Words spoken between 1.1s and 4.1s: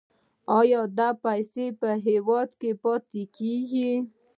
پیسې په هیواد کې پاتې کیږي؟